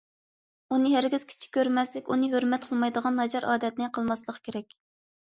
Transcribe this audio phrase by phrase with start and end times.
[0.77, 4.75] ئۇنى ھەرگىز كىچىك كۆرمەسلىك، ئۇنى ھۆرمەت قىلمايدىغان ناچار ئادەتنى قىلماسلىق كېرەك.